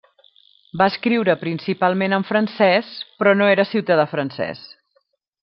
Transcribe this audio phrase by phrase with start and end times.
[0.81, 4.65] Va escriure principalment en francès, però no era ciutadà francès.